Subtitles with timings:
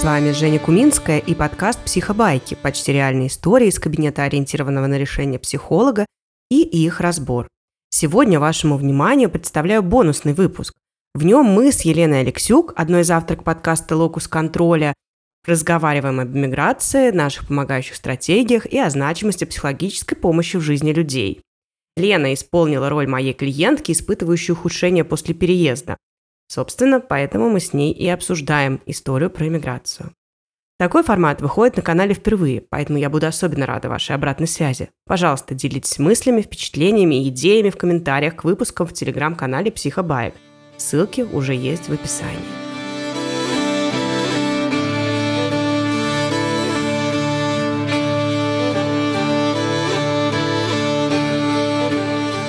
[0.00, 5.38] С вами Женя Куминская и подкаст «Психобайки»– почти реальные истории из кабинета ориентированного на решение
[5.38, 6.06] психолога
[6.50, 7.46] и их разбор.
[7.90, 10.72] Сегодня вашему вниманию представляю бонусный выпуск.
[11.14, 14.94] В нем мы с Еленой Алексюк, одной из авторок подкаста «Локус контроля»,
[15.46, 21.42] разговариваем об миграции, наших помогающих стратегиях и о значимости психологической помощи в жизни людей.
[21.98, 25.98] Лена исполнила роль моей клиентки, испытывающей ухудшение после переезда.
[26.50, 30.12] Собственно, поэтому мы с ней и обсуждаем историю про иммиграцию.
[30.80, 34.90] Такой формат выходит на канале впервые, поэтому я буду особенно рада вашей обратной связи.
[35.06, 40.34] Пожалуйста, делитесь мыслями, впечатлениями и идеями в комментариях к выпускам в телеграм-канале Психобаек.
[40.76, 42.40] Ссылки уже есть в описании.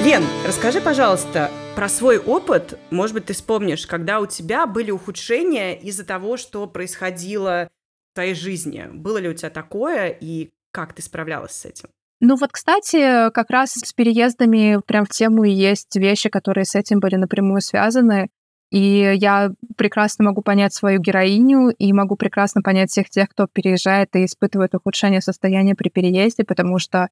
[0.03, 2.77] Лен, расскажи, пожалуйста, про свой опыт.
[2.89, 7.69] Может быть, ты вспомнишь, когда у тебя были ухудшения из-за того, что происходило
[8.11, 8.87] в твоей жизни.
[8.91, 11.89] Было ли у тебя такое и как ты справлялась с этим?
[12.19, 16.99] Ну вот, кстати, как раз с переездами прям в тему есть вещи, которые с этим
[16.99, 18.29] были напрямую связаны.
[18.69, 24.15] И я прекрасно могу понять свою героиню и могу прекрасно понять всех тех, кто переезжает
[24.15, 27.09] и испытывает ухудшение состояния при переезде, потому что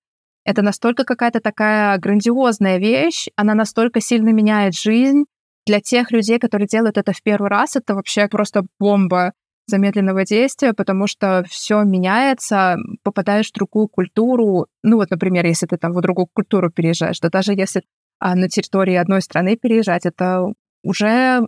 [0.49, 5.25] это настолько какая-то такая грандиозная вещь, она настолько сильно меняет жизнь.
[5.67, 9.33] Для тех людей, которые делают это в первый раз, это вообще просто бомба
[9.67, 14.65] замедленного действия, потому что все меняется, попадаешь в другую культуру.
[14.81, 17.83] Ну вот, например, если ты там в другую культуру переезжаешь, да даже если
[18.17, 20.47] а, на территории одной страны переезжать, это
[20.83, 21.47] уже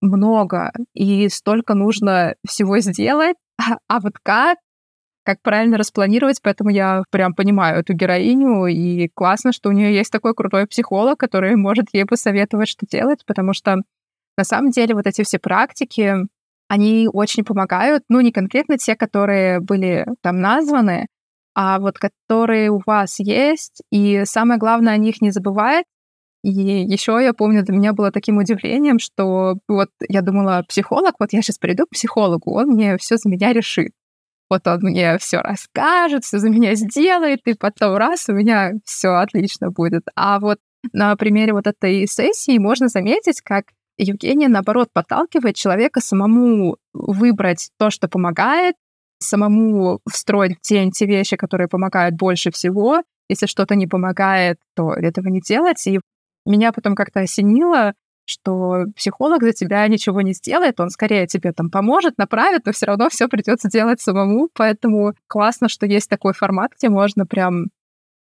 [0.00, 4.56] много, и столько нужно всего сделать, а, а вот как,
[5.24, 10.10] как правильно распланировать, поэтому я прям понимаю эту героиню, и классно, что у нее есть
[10.10, 13.76] такой крутой психолог, который может ей посоветовать, что делать, потому что
[14.36, 16.16] на самом деле вот эти все практики,
[16.68, 21.06] они очень помогают, ну, не конкретно те, которые были там названы,
[21.54, 25.84] а вот которые у вас есть, и самое главное, о них не забывать.
[26.42, 31.32] И еще я помню, для меня было таким удивлением, что вот я думала, психолог, вот
[31.32, 33.92] я сейчас приду к психологу, он мне все за меня решит
[34.52, 39.08] вот он мне все расскажет, все за меня сделает, и потом раз, у меня все
[39.08, 40.02] отлично будет.
[40.14, 40.58] А вот
[40.92, 43.64] на примере вот этой сессии можно заметить, как
[43.96, 48.74] Евгения, наоборот, подталкивает человека самому выбрать то, что помогает,
[49.20, 53.02] самому встроить в день те вещи, которые помогают больше всего.
[53.30, 55.86] Если что-то не помогает, то этого не делать.
[55.86, 55.98] И
[56.44, 61.70] меня потом как-то осенило, что психолог за тебя ничего не сделает, он скорее тебе там
[61.70, 64.48] поможет, направит, но все равно все придется делать самому.
[64.54, 67.66] Поэтому классно, что есть такой формат, где можно прям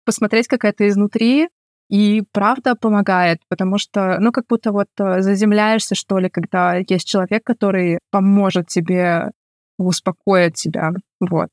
[0.05, 1.49] посмотреть, как это изнутри,
[1.89, 7.07] и правда помогает, потому что, ну, как будто вот э, заземляешься, что ли, когда есть
[7.07, 9.31] человек, который поможет тебе
[9.79, 10.91] успокоить тебя.
[11.19, 11.49] Вот.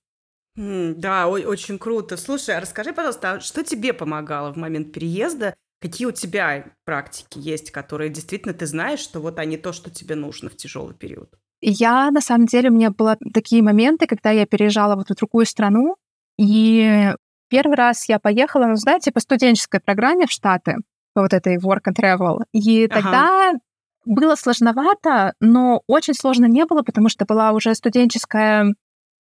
[0.56, 2.16] Да, очень круто.
[2.16, 5.54] Слушай, а расскажи, пожалуйста, а что тебе помогало в момент переезда?
[5.80, 10.14] Какие у тебя практики есть, которые действительно ты знаешь, что вот они то, что тебе
[10.14, 11.34] нужно в тяжелый период?
[11.60, 15.46] Я, на самом деле, у меня были такие моменты, когда я переезжала вот в другую
[15.46, 15.96] страну,
[16.38, 17.12] и
[17.48, 20.76] первый раз я поехала, ну, знаете, по студенческой программе в Штаты,
[21.14, 23.58] по вот этой work and travel, и тогда ага.
[24.04, 28.74] было сложновато, но очень сложно не было, потому что была уже студенческая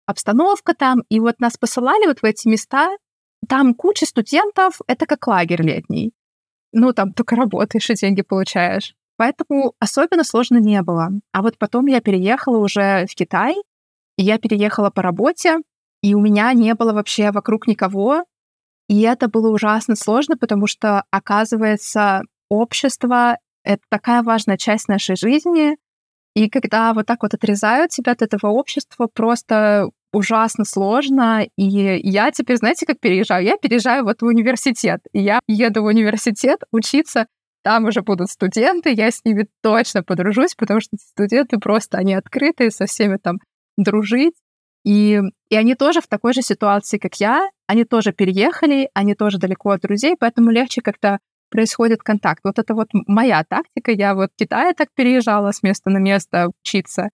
[0.06, 2.90] обстановка там, и вот нас посылали вот в эти места,
[3.48, 6.14] там куча студентов, это как лагерь летний
[6.76, 8.94] ну, там только работаешь и деньги получаешь.
[9.18, 11.10] Поэтому особенно сложно не было.
[11.32, 13.56] А вот потом я переехала уже в Китай,
[14.18, 15.60] и я переехала по работе,
[16.04, 18.26] и у меня не было вообще вокруг никого.
[18.90, 25.78] И это было ужасно сложно, потому что, оказывается, общество— это такая важная часть нашей жизни,
[26.36, 31.46] и когда вот так вот отрезают тебя от этого общества, просто ужасно сложно.
[31.58, 31.64] И
[32.04, 33.46] я теперь, знаете, как переезжаю?
[33.46, 35.02] Я переезжаю вот в университет.
[35.14, 37.28] И я еду в университет учиться
[37.66, 42.70] там уже будут студенты, я с ними точно подружусь, потому что студенты просто, они открытые,
[42.70, 43.40] со всеми там
[43.76, 44.36] дружить.
[44.86, 45.20] И,
[45.50, 49.72] и они тоже в такой же ситуации, как я, они тоже переехали, они тоже далеко
[49.72, 51.18] от друзей, поэтому легче как-то
[51.50, 52.42] происходит контакт.
[52.44, 53.92] Вот это вот моя тактика.
[53.92, 57.10] Я вот в Китае так переезжала с места на место учиться.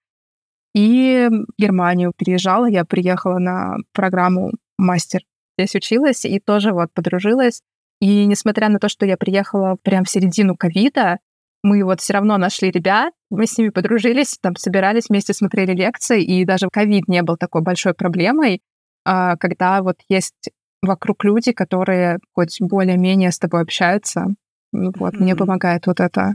[0.73, 2.69] И в Германию переезжала.
[2.69, 5.21] Я приехала на программу мастер.
[5.57, 7.61] Здесь училась и тоже вот подружилась.
[7.99, 11.19] И несмотря на то, что я приехала прямо в середину ковида,
[11.63, 16.23] мы вот все равно нашли ребят, мы с ними подружились, там собирались вместе, смотрели лекции,
[16.23, 18.61] и даже ковид не был такой большой проблемой,
[19.05, 20.49] а, когда вот есть
[20.81, 24.27] вокруг люди, которые хоть более-менее с тобой общаются.
[24.71, 25.19] Вот, mm-hmm.
[25.19, 26.33] мне помогает вот это.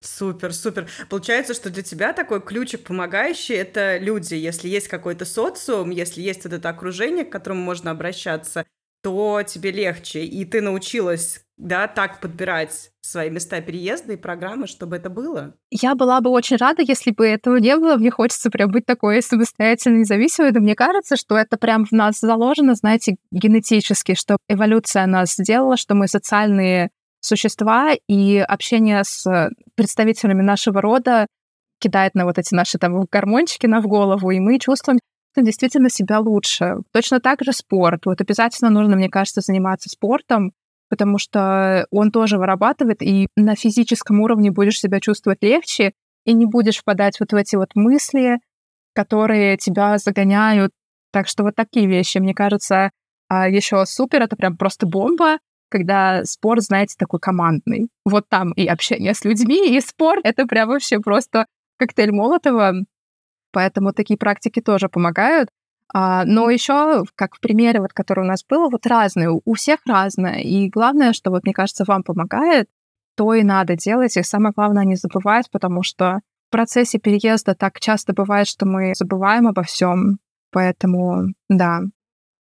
[0.00, 0.88] Супер, супер.
[1.10, 4.34] Получается, что для тебя такой ключик помогающий— это люди.
[4.34, 8.64] Если есть какой-то социум, если есть вот это окружение, к которому можно обращаться,
[9.02, 10.24] то тебе легче.
[10.24, 15.54] И ты научилась, да, так подбирать свои места переезда и программы, чтобы это было.
[15.70, 17.96] Я была бы очень рада, если бы этого не было.
[17.96, 20.52] Мне хочется прям быть такой самостоятельной, независимой.
[20.52, 25.76] Но мне кажется, что это прям в нас заложено, знаете, генетически, что эволюция нас сделала,
[25.76, 26.90] что мы социальные
[27.20, 31.26] существа, и общение с представителями нашего рода
[31.80, 34.98] кидает на вот эти наши там гормончики на в голову, и мы чувствуем
[35.36, 36.78] действительно себя лучше.
[36.92, 38.06] Точно так же спорт.
[38.06, 40.52] Вот обязательно нужно, мне кажется, заниматься спортом,
[40.88, 45.92] потому что он тоже вырабатывает, и на физическом уровне будешь себя чувствовать легче,
[46.24, 48.38] и не будешь впадать вот в эти вот мысли,
[48.94, 50.72] которые тебя загоняют.
[51.12, 52.90] Так что вот такие вещи, мне кажется,
[53.28, 55.38] а, еще супер, это прям просто бомба,
[55.68, 57.88] когда спорт, знаете, такой командный.
[58.04, 61.46] Вот там и общение с людьми, и спорт— это прям вообще просто
[61.78, 62.74] коктейль Молотова.
[63.52, 65.50] Поэтому такие практики тоже помогают.
[65.92, 69.80] А, но еще, как в примере, вот, который у нас был, вот разные, у всех
[69.86, 70.40] разное.
[70.40, 72.68] И главное, что вот, мне кажется, вам помогает,
[73.16, 74.16] то и надо делать.
[74.16, 78.94] И самое главное не забывать, потому что в процессе переезда так часто бывает, что мы
[78.94, 80.18] забываем обо всем.
[80.50, 81.80] Поэтому, да,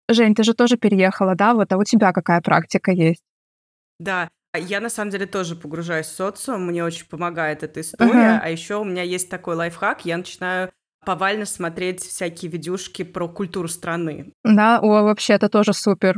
[0.10, 1.54] Жень, ты же тоже переехала, да?
[1.54, 3.24] Вот, а у тебя какая практика есть?
[4.00, 8.40] Да, я на самом деле тоже погружаюсь в социум, мне очень помогает эта история, uh-huh.
[8.42, 10.72] а еще у меня есть такой лайфхак, я начинаю
[11.06, 14.34] повально смотреть всякие видюшки про культуру страны.
[14.44, 16.18] Да, о, вообще, это тоже супер.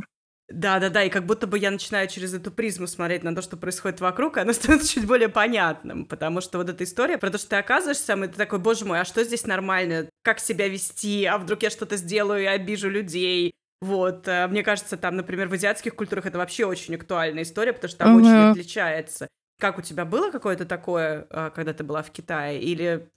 [0.49, 4.01] Да-да-да, и как будто бы я начинаю через эту призму смотреть на то, что происходит
[4.01, 7.49] вокруг, и оно становится чуть более понятным, потому что вот эта история про то, что
[7.49, 10.09] ты оказываешься и ты такой, боже мой, а что здесь нормально?
[10.23, 11.25] Как себя вести?
[11.25, 13.53] А вдруг я что-то сделаю и обижу людей?
[13.81, 17.89] Вот, э, мне кажется, там, например, в азиатских культурах это вообще очень актуальная история, потому
[17.89, 18.25] что там угу.
[18.25, 19.27] очень отличается.
[19.59, 23.09] Как у тебя было какое-то такое, э, когда ты была в Китае, или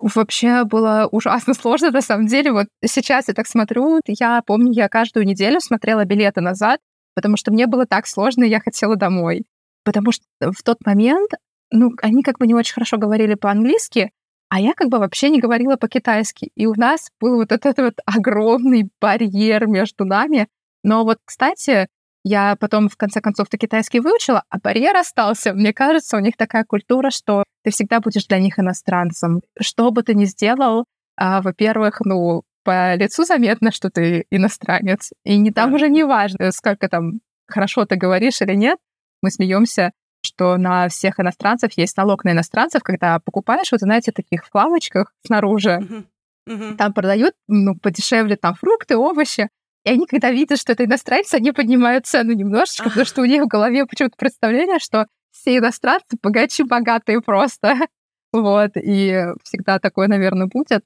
[0.00, 2.52] Вообще было ужасно сложно, на самом деле.
[2.52, 6.80] Вот сейчас я так смотрю, я помню, я каждую неделю смотрела билеты назад,
[7.14, 9.44] потому что мне было так сложно, и я хотела домой.
[9.84, 11.32] Потому что в тот момент,
[11.72, 14.12] ну, они как бы не очень хорошо говорили по-английски,
[14.48, 16.50] а я как бы вообще не говорила по-китайски.
[16.54, 20.48] И у нас был вот этот вот огромный барьер между нами.
[20.82, 21.88] Но вот, кстати,
[22.24, 25.52] я потом, в конце концов-то китайский выучила, а барьер остался.
[25.52, 29.42] Мне кажется, у них такая культура, что ты всегда будешь для них иностранцем.
[29.60, 30.84] Что бы ты ни сделал,
[31.16, 35.10] а, во-первых, ну, по лицу заметно, что ты иностранец.
[35.24, 38.78] И не там уже не важно, сколько там хорошо ты говоришь или нет.
[39.22, 39.92] Мы смеемся,
[40.22, 45.12] что на всех иностранцев есть налог на иностранцев, когда покупаешь, вот знаете, таких в лавочках
[45.24, 46.04] снаружи, uh-huh.
[46.48, 46.76] Uh-huh.
[46.76, 49.48] там продают, ну, подешевле там фрукты, овощи,
[49.84, 53.42] и они, когда видят, что это иностранцы, они поднимают цену немножечко, потому что у них
[53.42, 57.74] в голове почему-то представление, что все иностранцы богаче-богатые просто.
[58.32, 60.84] вот, и всегда такое, наверное, будет.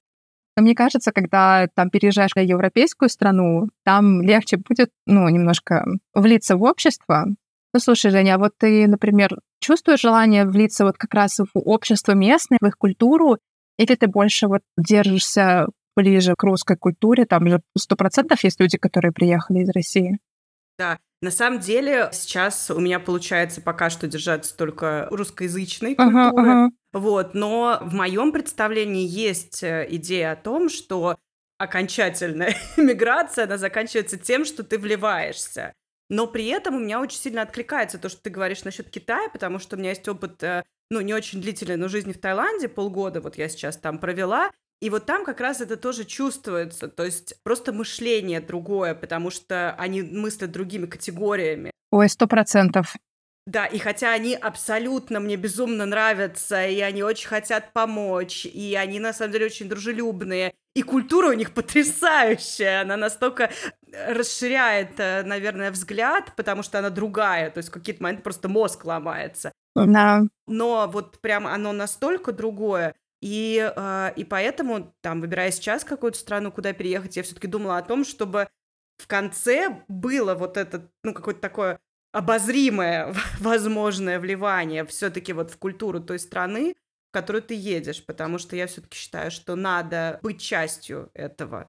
[0.56, 6.56] Но мне кажется, когда там переезжаешь в европейскую страну, там легче будет, ну, немножко влиться
[6.56, 7.26] в общество,
[7.72, 12.12] ну, слушай, Женя, а вот ты, например, чувствуешь желание влиться вот как раз в общество
[12.12, 13.38] местное, в их культуру,
[13.79, 17.24] или ты больше вот держишься ближе к русской культуре?
[17.24, 20.19] Там же сто процентов есть люди, которые приехали из России.
[20.79, 26.19] Да, на самом деле сейчас у меня получается пока что держаться только русскоязычной культуры.
[26.19, 26.70] Ага, ага.
[26.93, 31.17] Вот, но в моем представлении есть э, идея о том, что
[31.58, 35.72] окончательная миграция, она заканчивается тем, что ты вливаешься.
[36.12, 39.58] Но при этом у меня очень сильно откликается то, что ты говоришь насчет Китая, потому
[39.58, 43.22] что у меня есть опыт, э, ну, не очень длительный, но жизни в Таиланде, полгода
[43.22, 44.50] вот я сейчас там провела,
[44.82, 49.74] и вот там как раз это тоже чувствуется, то есть просто мышление другое, потому что
[49.78, 51.70] они мыслят другими категориями.
[51.90, 52.94] Ой, сто процентов.
[53.46, 59.01] Да, и хотя они абсолютно мне безумно нравятся, и они очень хотят помочь, и они
[59.01, 63.51] на самом деле очень дружелюбные, и культура у них потрясающая, она настолько
[63.93, 68.84] расширяет, э, наверное, взгляд, потому что она другая, то есть в какие-то моменты просто мозг
[68.84, 69.53] ломается.
[69.75, 70.22] Да.
[70.46, 76.53] Но вот прям оно настолько другое, и, э, и поэтому, там, выбирая сейчас какую-то страну,
[76.53, 78.49] куда переехать, я все-таки думала о том, чтобы
[78.99, 81.81] в конце было вот это, ну, какое-то такое
[82.12, 86.74] обозримое возможное вливание все-таки вот в культуру той страны,
[87.10, 91.66] в которую ты едешь, потому что я все-таки считаю, что надо быть частью этого.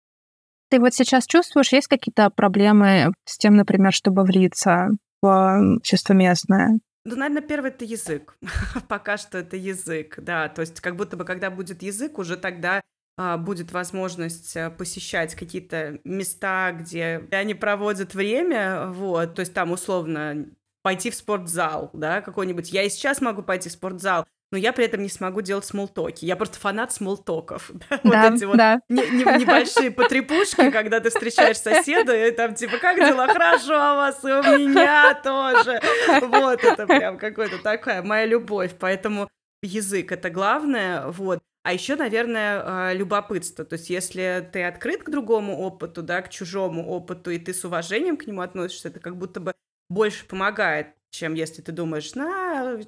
[0.70, 4.90] Ты вот сейчас чувствуешь, есть какие-то проблемы с тем, например, чтобы влиться
[5.22, 6.80] в общество местное?
[7.06, 8.38] Ну, наверное, первый это язык.
[8.88, 10.50] Пока что это язык, да.
[10.50, 12.82] То есть как будто бы, когда будет язык, уже тогда
[13.18, 20.48] будет возможность а, посещать какие-то места, где они проводят время, вот, то есть там условно
[20.82, 22.72] пойти в спортзал, да, какой-нибудь.
[22.72, 26.26] Я и сейчас могу пойти в спортзал, но я при этом не смогу делать смолтоки.
[26.26, 27.72] Я просто фанат смолтоков.
[28.04, 28.80] Да, вот эти вот да.
[28.90, 33.28] не, не, небольшие потрепушки, когда ты встречаешь соседа, и там типа, как дела?
[33.28, 35.82] Хорошо у вас, и у меня тоже.
[36.22, 38.74] Вот это прям какой-то такая моя любовь.
[38.78, 39.30] Поэтому
[39.64, 41.40] язык— это главное, вот.
[41.64, 43.64] А еще, наверное, а, любопытство.
[43.64, 47.64] То есть, если ты открыт к другому опыту, да, к чужому опыту, и ты с
[47.64, 49.54] уважением к нему относишься, это как будто бы
[49.90, 52.82] больше помогает, чем если ты думаешь, на,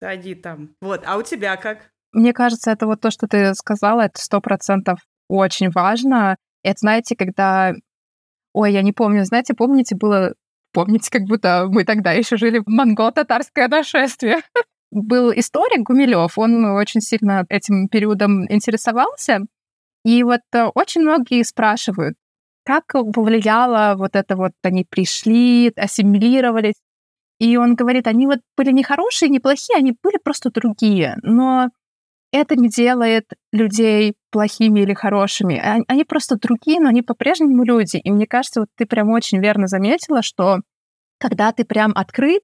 [0.00, 0.74] иди там.
[0.80, 1.90] Вот, а у тебя как?
[2.12, 6.36] Мне кажется, это вот то, что ты сказала, это сто процентов очень важно.
[6.62, 7.74] Это, знаете, когда...
[8.52, 10.34] Ой, я не помню, знаете, помните, было...
[10.72, 14.42] Помните, как будто мы тогда еще жили в монго-татарское нашествие.
[14.90, 19.40] Был историк Гумилев, он очень сильно этим периодом интересовался.
[20.04, 22.14] И вот э, очень многие спрашивают,
[22.64, 26.76] как повлияло вот это вот, они пришли, ассимилировались.
[27.38, 31.16] И он говорит, они вот были не хорошие, не плохие, они были просто другие.
[31.22, 31.70] Но
[32.32, 35.62] это не делает людей плохими или хорошими.
[35.88, 37.96] Они просто другие, но они по-прежнему люди.
[37.98, 40.60] И мне кажется, вот ты прям очень верно заметила, что
[41.18, 42.42] когда ты прям открыт,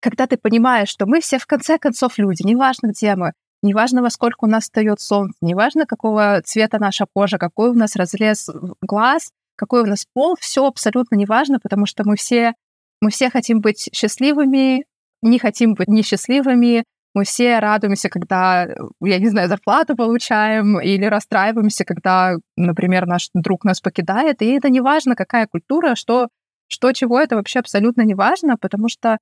[0.00, 4.10] когда ты понимаешь, что мы все в конце концов люди, неважно, где мы, неважно, во
[4.10, 8.48] сколько у нас встает солнце, неважно, какого цвета наша кожа, какой у нас разрез
[8.80, 12.54] глаз, какой у нас пол, все абсолютно неважно, потому что мы все,
[13.00, 14.84] мы все хотим быть счастливыми,
[15.22, 18.68] не хотим быть несчастливыми, мы все радуемся, когда,
[19.00, 24.42] я не знаю, зарплату получаем, или расстраиваемся, когда, например, наш друг нас покидает.
[24.42, 26.28] И это не важно, какая культура, что,
[26.68, 29.18] что чего, это вообще абсолютно не важно, потому что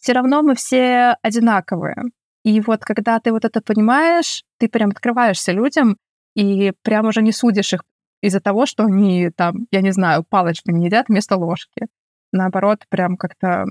[0.00, 1.96] все равно мы все одинаковые.
[2.44, 5.96] И вот когда ты вот это понимаешь, ты прям открываешься людям
[6.34, 7.84] и прям уже не судишь их
[8.22, 11.86] из-за того, что они там, я не знаю, палочками едят вместо ложки.
[12.32, 13.66] Наоборот, прям как-то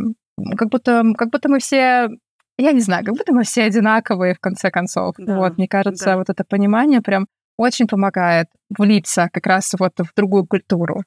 [0.58, 2.10] как будто, как будто мы все,
[2.58, 5.16] я не знаю, как будто мы все одинаковые в конце концов.
[5.18, 6.18] Да, вот, мне кажется, да.
[6.18, 11.04] вот это понимание прям очень помогает влиться как раз вот в другую культуру.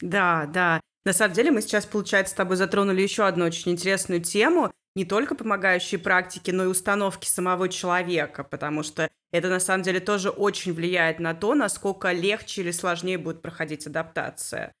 [0.00, 0.80] Да, да.
[1.04, 5.04] На самом деле мы сейчас, получается, с тобой затронули еще одну очень интересную тему, не
[5.04, 10.30] только помогающие практики, но и установки самого человека, потому что это на самом деле тоже
[10.30, 14.72] очень влияет на то, насколько легче или сложнее будет проходить адаптация.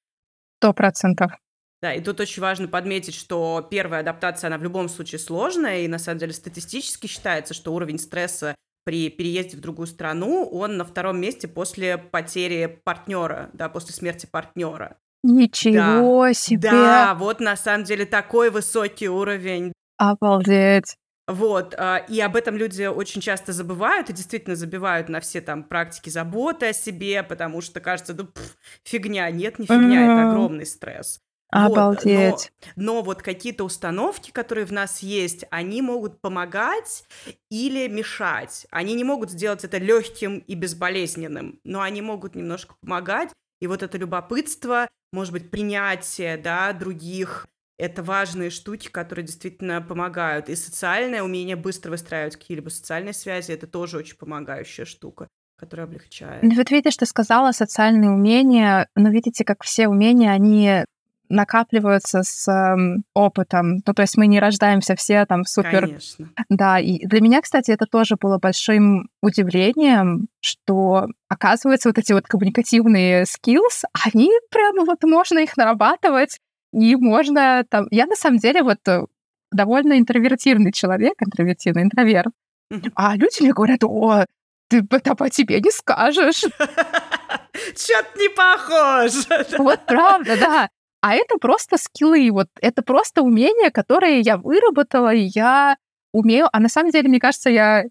[0.60, 1.32] Сто процентов.
[1.80, 5.88] Да, и тут очень важно подметить, что первая адаптация, она в любом случае сложная, и
[5.88, 10.84] на самом деле статистически считается, что уровень стресса при переезде в другую страну, он на
[10.84, 14.98] втором месте после потери партнера, да, после смерти партнера.
[15.22, 16.34] Ничего да.
[16.34, 16.70] себе!
[16.70, 19.72] Да, вот на самом деле такой высокий уровень.
[19.98, 20.96] Обалдеть.
[21.28, 25.62] Вот, а, и об этом люди очень часто забывают и действительно забивают на все там
[25.62, 29.30] практики заботы о себе, потому что кажется, ну, пф, фигня.
[29.30, 31.20] Нет, не фигня, это огромный стресс.
[31.52, 32.32] Обалдеть.
[32.32, 37.04] Вот, но, но вот какие-то установки, которые в нас есть, они могут помогать
[37.50, 38.66] или мешать.
[38.70, 43.28] Они не могут сделать это легким и безболезненным, но они могут немножко помогать.
[43.62, 47.46] И вот это любопытство, может быть, принятие, да, других,
[47.78, 50.48] это важные штуки, которые действительно помогают.
[50.48, 55.28] И социальное умение быстро выстраивать какие-либо социальные связи, это тоже очень помогающая штука
[55.58, 56.42] которая облегчает.
[56.42, 60.84] Вот видишь, ты сказала социальные умения, но видите, как все умения, они
[61.32, 63.82] накапливаются с э, опытом.
[63.86, 65.86] Ну, то есть мы не рождаемся все там супер...
[65.86, 66.28] Конечно.
[66.48, 72.26] Да, и для меня, кстати, это тоже было большим удивлением, что, оказывается, вот эти вот
[72.26, 76.38] коммуникативные skills, они прямо вот можно их нарабатывать,
[76.72, 77.86] и можно там...
[77.90, 79.04] Я на самом деле вот э,
[79.50, 82.32] довольно интровертивный человек, интровертивный интроверт.
[82.94, 84.24] А люди мне говорят, о,
[84.68, 86.40] ты это по тебе не скажешь.
[87.76, 89.58] Чё-то не похож.
[89.58, 90.68] Вот правда, да.
[91.02, 95.76] А это просто скиллы, вот это просто умения, которые я выработала, и я
[96.12, 96.46] умею.
[96.52, 97.84] А на самом деле, мне кажется, я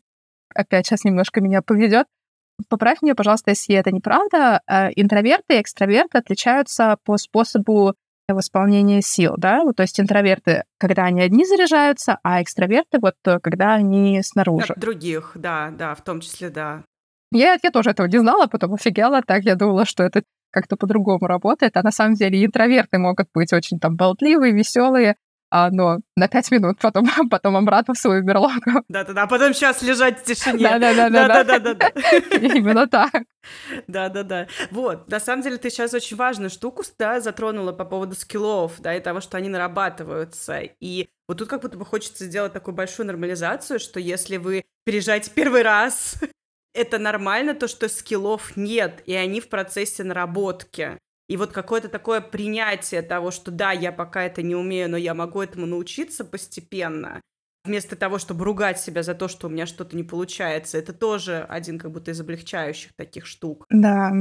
[0.56, 2.08] опять сейчас немножко меня поведет.
[2.70, 4.62] Поправь меня, пожалуйста, если это неправда.
[4.66, 7.96] Э, интроверты и экстраверты отличаются по способу
[8.30, 9.64] восполнения сил, да?
[9.64, 14.72] Вот, то есть интроверты, когда они одни заряжаются, а экстраверты вот э, когда они снаружи.
[14.74, 16.84] От других, да, да, в том числе, да.
[17.34, 19.44] Я, я тоже этого не знала, потом офигела так.
[19.44, 21.78] Я думала, что это как-то по-другому работает.
[21.78, 25.16] А на самом деле интроверты могут быть очень там болтливые, веселые,
[25.54, 28.84] а, но на пять минут потом, потом обратно в свою берлогу.
[28.88, 30.80] Да-да-да, а потом сейчас лежать в тишине.
[30.80, 31.90] Да-да-да.
[32.38, 33.12] Именно так.
[33.88, 34.48] Да-да-да.
[34.72, 38.96] Вот, на самом деле ты сейчас очень важную штуку да, затронула по поводу скиллов, да,
[38.96, 40.62] и того, что они нарабатываются.
[40.80, 45.32] И вот тут как будто бы хочется сделать такую большую нормализацию, что если вы переезжаете
[45.36, 46.16] первый раз,
[46.74, 50.98] это нормально, то, что скиллов нет, и они в процессе наработки.
[51.28, 55.14] И вот какое-то такое принятие того, что да, я пока это не умею, но я
[55.14, 57.22] могу этому научиться постепенно.
[57.64, 60.78] вместо того, чтобы ругать себя за то, что у меня что-то не получается.
[60.78, 63.66] Это тоже один как будто из облегчающих таких штук.
[63.70, 64.12] Да.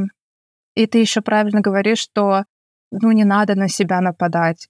[0.74, 2.44] И ты еще правильно говоришь, что
[2.90, 4.68] ну не надо на себя нападать.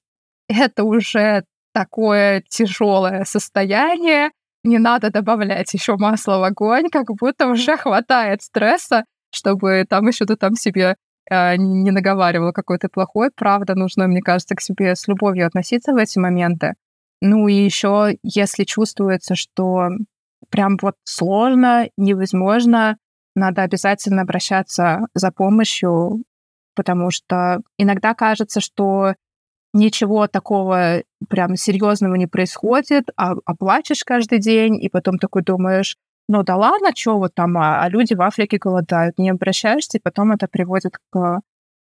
[0.49, 4.30] Это уже такое тяжелое состояние,
[4.64, 10.26] не надо добавлять еще масло в огонь, как будто уже хватает стресса, чтобы там еще
[10.26, 10.97] ты там себе
[11.31, 13.31] э, не наговаривала какой то плохой.
[13.35, 16.75] Правда, нужно, мне кажется, к себе с любовью относиться в эти моменты.
[17.21, 19.88] Ну и еще, если чувствуется, что
[20.50, 22.97] прям вот сложно, невозможно,
[23.35, 26.25] надо обязательно обращаться за помощью,
[26.75, 29.14] потому что иногда кажется, что
[29.72, 35.96] ничего такого прям серьезного не происходит, а, а плачешь каждый день, и потом такой думаешь,
[36.28, 40.00] ну да ладно, что вот там, а, а люди в Африке голодают, не обращаешься, и
[40.02, 41.40] потом это приводит к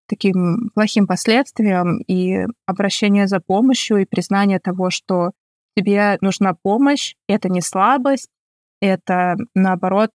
[0.07, 5.31] таким плохим последствиям, и обращение за помощью, и признание того, что
[5.75, 8.29] тебе нужна помощь, это не слабость,
[8.81, 10.11] это, наоборот,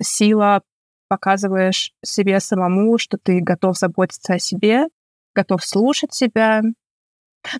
[0.00, 0.62] сила,
[1.08, 4.86] показываешь себе самому, что ты готов заботиться о себе,
[5.34, 6.62] готов слушать себя,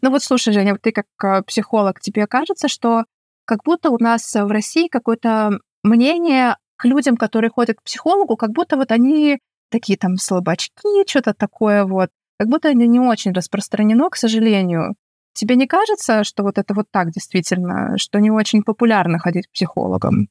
[0.02, 3.04] ну вот слушай, Женя, вот ты как а, психолог, тебе кажется, что
[3.44, 8.50] как будто у нас в России какое-то мнение к людям, которые ходят к психологу, как
[8.50, 9.38] будто вот они
[9.70, 12.10] такие там слабачки, что-то такое вот.
[12.38, 14.94] Как будто это не очень распространено, к сожалению.
[15.32, 19.52] Тебе не кажется, что вот это вот так действительно, что не очень популярно ходить к
[19.52, 20.28] психологам?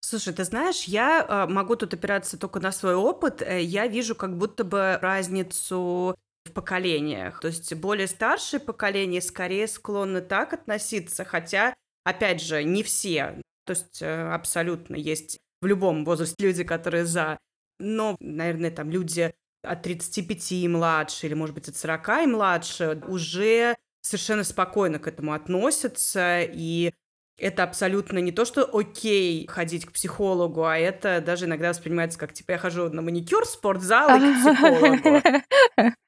[0.00, 3.42] Слушай, ты знаешь, я э, могу тут опираться только на свой опыт.
[3.42, 6.14] Э, я вижу как будто бы разницу
[6.48, 7.40] в поколениях.
[7.40, 11.74] То есть более старшее поколение скорее склонны так относиться, хотя,
[12.04, 13.40] опять же, не все.
[13.64, 17.38] То есть э, абсолютно есть в любом возрасте люди, которые за.
[17.78, 23.02] Но, наверное, там люди от 35 и младше, или, может быть, от 40 и младше,
[23.06, 26.92] уже совершенно спокойно к этому относятся, и
[27.38, 32.32] это абсолютно не то, что окей ходить к психологу, а это даже иногда воспринимается как,
[32.32, 35.22] типа, я хожу на маникюр спортзал и к психологу.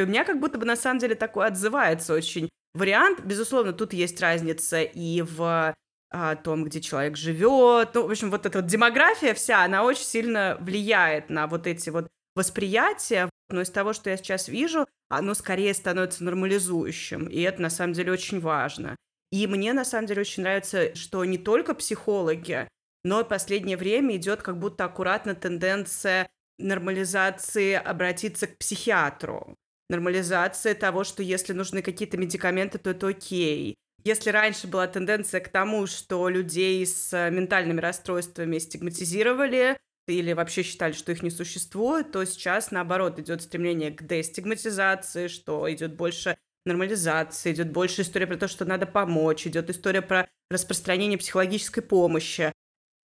[0.00, 3.20] У меня как будто бы на самом деле такой отзывается очень вариант.
[3.20, 5.74] Безусловно, тут есть разница и в
[6.10, 7.94] а, том, где человек живет.
[7.94, 11.90] Ну, в общем, вот эта вот демография вся, она очень сильно влияет на вот эти
[11.90, 13.28] вот восприятия.
[13.48, 17.26] Но из того, что я сейчас вижу, оно скорее становится нормализующим.
[17.26, 18.96] И это на самом деле очень важно.
[19.30, 22.68] И мне на самом деле очень нравится, что не только психологи,
[23.04, 26.28] но в последнее время идет как будто аккуратно тенденция
[26.60, 29.56] нормализации обратиться к психиатру,
[29.88, 33.76] нормализация того, что если нужны какие-то медикаменты, то это окей.
[34.04, 39.76] Если раньше была тенденция к тому, что людей с ментальными расстройствами стигматизировали
[40.08, 45.70] или вообще считали, что их не существует, то сейчас, наоборот, идет стремление к дестигматизации, что
[45.72, 51.18] идет больше нормализации, идет больше история про то, что надо помочь, идет история про распространение
[51.18, 52.52] психологической помощи.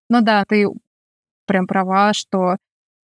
[0.08, 0.66] Ну да, ты
[1.46, 2.56] прям права, что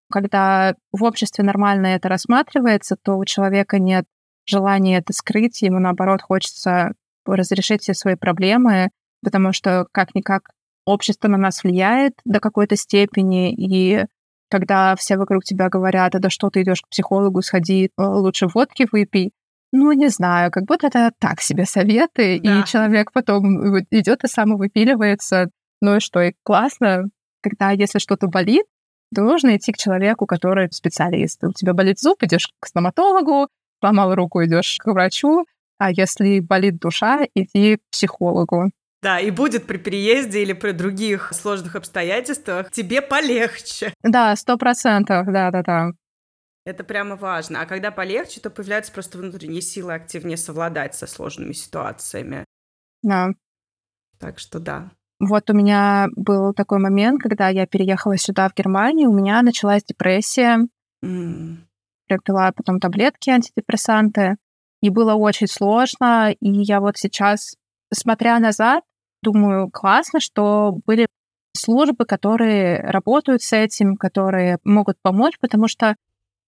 [0.10, 4.06] когда в обществе нормально это рассматривается, то у человека нет
[4.46, 6.94] желания это скрыть, ему наоборот хочется
[7.26, 8.90] разрешить все свои проблемы,
[9.22, 10.44] потому что как-никак
[10.86, 14.06] общество на нас влияет до какой-то степени, и
[14.50, 18.88] когда все вокруг тебя говорят, да что ты идешь к психологу, сходи, э, лучше водки
[18.90, 19.34] выпей,
[19.74, 22.62] ну, не знаю, как будто это так себе советы, да.
[22.62, 25.50] и человек потом идет и самовыпиливается.
[25.82, 27.04] Ну и что, и классно,
[27.42, 28.66] когда если что-то болит,
[29.12, 31.44] нужно идти к человеку, который специалист.
[31.44, 35.46] У тебя болит зуб, идешь к стоматологу, сломал руку, идешь к врачу,
[35.78, 38.72] а если болит душа, иди к психологу.
[39.02, 43.94] Да, и будет при переезде или при других сложных обстоятельствах тебе полегче.
[44.02, 45.92] Да, сто процентов, да-да-да.
[46.66, 47.62] Это прямо важно.
[47.62, 52.44] А когда полегче, то появляются просто внутренние силы активнее совладать со сложными ситуациями.
[53.04, 53.30] Да.
[54.20, 54.92] Так что да.
[55.20, 59.84] Вот у меня был такой момент, когда я переехала сюда, в Германию, у меня началась
[59.84, 60.60] депрессия.
[61.04, 61.58] Mm.
[62.10, 64.38] Я пила потом таблетки, антидепрессанты.
[64.82, 66.32] И было очень сложно.
[66.32, 67.56] И я вот сейчас,
[67.92, 68.84] смотря назад,
[69.24, 71.08] думаю, классно, что были
[71.56, 75.96] службы, которые работают с этим, которые могут помочь, потому что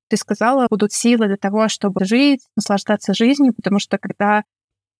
[0.10, 4.44] ты сказала, будут силы для того, чтобы жить, наслаждаться жизнью, потому что когда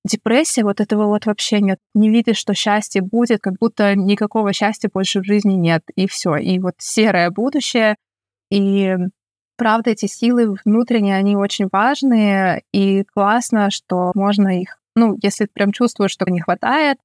[0.06, 1.80] депрессия, вот этого вот вообще нет.
[1.94, 6.38] Не видишь, что счастье будет, как будто никакого счастья больше в жизни нет, и все.
[6.38, 7.96] И вот серое будущее,
[8.52, 8.96] и
[9.58, 15.72] правда, эти силы внутренние, они очень важные, и классно, что можно их, ну, если прям
[15.72, 16.98] чувствуешь, что не хватает,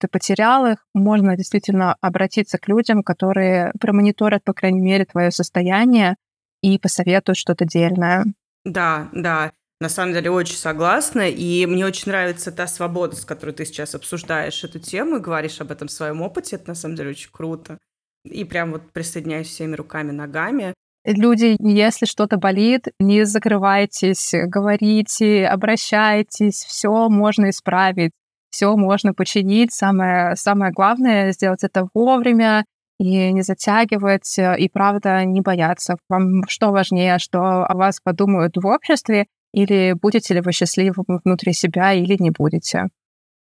[0.00, 6.16] ты потерял их, можно действительно обратиться к людям, которые промониторят, по крайней мере, твое состояние
[6.62, 8.24] и посоветуют что-то дельное.
[8.64, 9.52] Да, да.
[9.80, 13.94] На самом деле очень согласна, и мне очень нравится та свобода, с которой ты сейчас
[13.94, 16.56] обсуждаешь эту тему и говоришь об этом в своем опыте.
[16.56, 17.78] Это на самом деле очень круто.
[18.24, 20.74] И прям вот присоединяюсь всеми руками, ногами.
[21.06, 28.12] Люди, если что-то болит, не закрывайтесь, говорите, обращайтесь, все можно исправить,
[28.50, 29.72] все можно починить.
[29.72, 32.66] Самое, самое главное— сделать это вовремя
[32.98, 35.96] и не затягивать, и, правда, не бояться.
[36.10, 41.52] Вам что важнее, что о вас подумают в обществе, или будете ли вы счастливы внутри
[41.52, 42.88] себя, или не будете.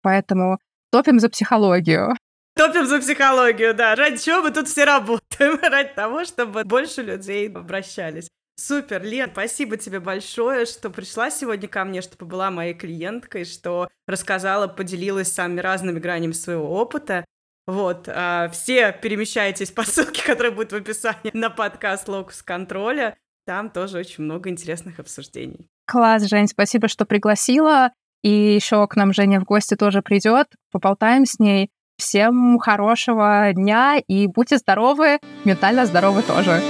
[0.02, 0.60] Поэтому
[0.92, 2.16] топим за психологию.
[2.56, 3.96] Топим за психологию, да.
[3.96, 5.60] Ради чего мы тут все работаем?
[5.62, 8.30] Ради того, чтобы больше людей обращались.
[8.60, 13.88] Супер, Лен, спасибо тебе большое, что пришла сегодня ко мне, что побыла моей клиенткой, что
[14.08, 17.24] рассказала, поделилась самыми разными гранями своего опыта.
[17.68, 23.16] Вот, а, все перемещайтесь по ссылке, которая будет в описании на подкаст «Локус контроля».
[23.46, 25.70] Там тоже очень много интересных обсуждений.
[25.88, 27.92] Класс, Жень, спасибо, что пригласила.
[28.22, 30.48] И еще к нам Женя в гости тоже придет.
[30.72, 31.70] Поболтаем с ней.
[31.98, 36.62] Всем хорошего дня и будьте здоровы, ментально здоровы тоже.